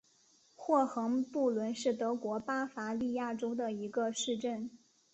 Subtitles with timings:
[0.55, 4.71] 霍亨布伦是德国巴伐利亚州的一个市镇。